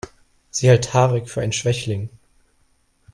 [0.49, 2.09] Sie hält Tarek für einen Schwächling.